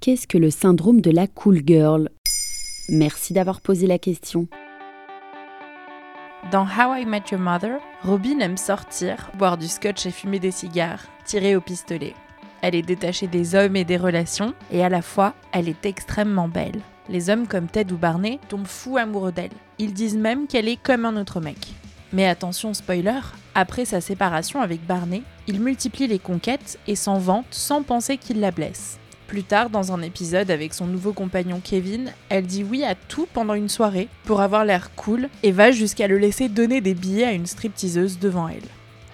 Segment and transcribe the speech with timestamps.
[0.00, 2.08] Qu'est-ce que le syndrome de la cool girl?
[2.88, 4.46] Merci d'avoir posé la question.
[6.52, 10.52] Dans How I Met Your Mother, Robin aime sortir, boire du scotch et fumer des
[10.52, 12.14] cigares, tirer au pistolet.
[12.62, 16.46] Elle est détachée des hommes et des relations, et à la fois, elle est extrêmement
[16.46, 16.80] belle.
[17.08, 19.50] Les hommes comme Ted ou Barney tombent fous amoureux d'elle.
[19.80, 21.74] Ils disent même qu'elle est comme un autre mec.
[22.12, 23.18] Mais attention spoiler,
[23.56, 28.38] après sa séparation avec Barney, il multiplie les conquêtes et s'en vante sans penser qu'il
[28.38, 29.00] la blesse.
[29.28, 33.28] Plus tard, dans un épisode avec son nouveau compagnon Kevin, elle dit oui à tout
[33.34, 37.26] pendant une soirée pour avoir l'air cool et va jusqu'à le laisser donner des billets
[37.26, 38.62] à une stripteaseuse devant elle.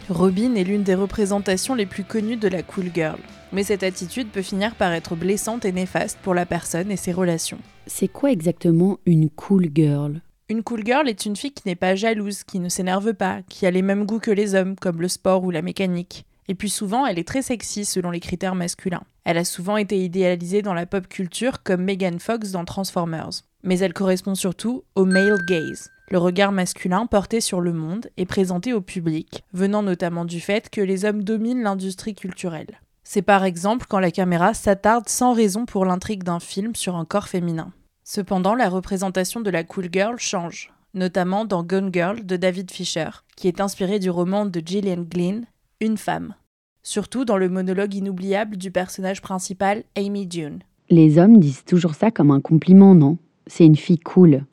[0.09, 3.19] Robin est l'une des représentations les plus connues de la cool girl.
[3.53, 7.13] Mais cette attitude peut finir par être blessante et néfaste pour la personne et ses
[7.13, 7.59] relations.
[7.89, 10.21] C'est quoi exactement une cool girl?
[10.49, 13.67] Une cool girl est une fille qui n'est pas jalouse, qui ne s'énerve pas, qui
[13.67, 16.25] a les mêmes goûts que les hommes, comme le sport ou la mécanique.
[16.49, 19.05] Et puis souvent, elle est très sexy selon les critères masculins.
[19.25, 23.43] Elle a souvent été idéalisée dans la pop culture comme Megan Fox dans Transformers.
[23.63, 28.27] Mais elle correspond surtout au male gaze, le regard masculin porté sur le monde et
[28.27, 32.81] présenté au public, venant notamment du fait que les hommes dominent l'industrie culturelle.
[33.05, 37.05] C'est par exemple quand la caméra s'attarde sans raison pour l'intrigue d'un film sur un
[37.05, 37.73] corps féminin.
[38.03, 43.09] Cependant, la représentation de la cool girl change, notamment dans Gone Girl de David Fisher,
[43.37, 45.47] qui est inspiré du roman de Gillian Glynn,
[45.81, 46.35] Une femme
[46.85, 50.61] surtout dans le monologue inoubliable du personnage principal, Amy June.
[50.91, 53.19] Les hommes disent toujours ça comme un compliment, non?
[53.49, 54.45] C'est une fille cool.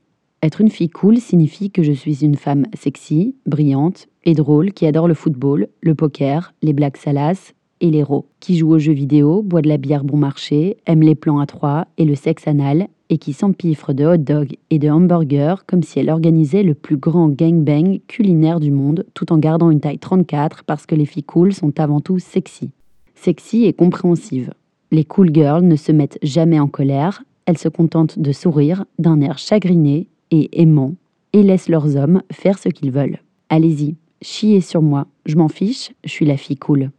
[0.42, 4.88] Être une fille cool signifie que je suis une femme sexy, brillante et drôle qui
[4.88, 8.06] adore le football, le poker, les blagues salaces et
[8.40, 11.48] qui joue aux jeux vidéo, boit de la bière bon marché, aime les plans à
[11.48, 15.84] trois et le sexe anal, et qui s'empiffre de hot dogs et de hamburgers comme
[15.84, 20.00] si elle organisait le plus grand gangbang culinaire du monde tout en gardant une taille
[20.00, 22.70] 34 parce que les filles cool sont avant tout sexy.
[23.16, 24.54] Sexy et compréhensive.
[24.92, 29.20] Les cool girls ne se mettent jamais en colère, elles se contentent de sourire d'un
[29.20, 30.94] air chagriné et aimant
[31.34, 33.20] et laissent leurs hommes faire ce qu'ils veulent.
[33.50, 36.92] Allez-y, chiez sur moi, je m'en fiche, je suis la fille cool.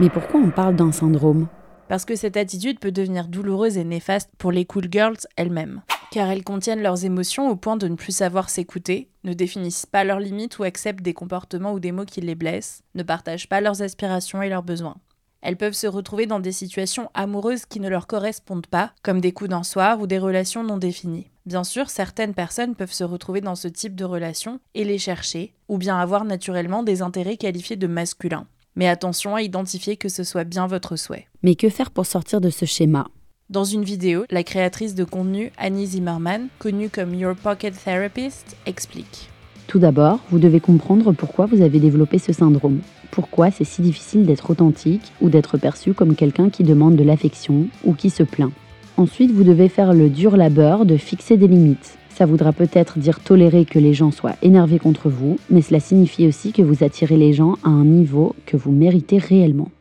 [0.00, 1.46] Mais pourquoi on parle d'un syndrome?
[1.88, 5.82] Parce que cette attitude peut devenir douloureuse et néfaste pour les cool girls elles-mêmes.
[6.10, 10.04] Car elles contiennent leurs émotions au point de ne plus savoir s'écouter, ne définissent pas
[10.04, 13.60] leurs limites ou acceptent des comportements ou des mots qui les blessent, ne partagent pas
[13.60, 14.96] leurs aspirations et leurs besoins.
[15.42, 19.32] Elles peuvent se retrouver dans des situations amoureuses qui ne leur correspondent pas, comme des
[19.32, 21.30] coups d'un soir ou des relations non définies.
[21.46, 25.54] Bien sûr, certaines personnes peuvent se retrouver dans ce type de relations et les chercher,
[25.68, 28.46] ou bien avoir naturellement des intérêts qualifiés de masculins.
[28.74, 31.26] Mais attention à identifier que ce soit bien votre souhait.
[31.42, 33.08] Mais que faire pour sortir de ce schéma?
[33.50, 39.28] Dans une vidéo, la créatrice de contenu Annie Zimmerman, connue comme Your Pocket Therapist, explique.
[39.66, 42.80] Tout d'abord, vous devez comprendre pourquoi vous avez développé ce syndrome.
[43.10, 47.66] Pourquoi c'est si difficile d'être authentique ou d'être perçu comme quelqu'un qui demande de l'affection
[47.84, 48.52] ou qui se plaint?
[48.96, 51.98] Ensuite, vous devez faire le dur labeur de fixer des limites.
[52.22, 56.28] Ça voudra peut-être dire tolérer que les gens soient énervés contre vous, mais cela signifie
[56.28, 59.72] aussi que vous attirez les gens à un niveau que vous méritez réellement.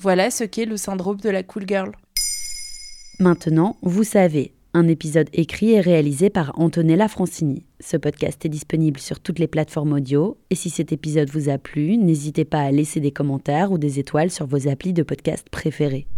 [0.00, 1.92] Voilà ce qu'est le syndrome de la cool girl.
[3.20, 7.62] Maintenant, vous savez, un épisode écrit et réalisé par Antonella Francini.
[7.78, 11.56] Ce podcast est disponible sur toutes les plateformes audio, et si cet épisode vous a
[11.56, 15.48] plu, n'hésitez pas à laisser des commentaires ou des étoiles sur vos applis de podcast
[15.50, 16.08] préférés.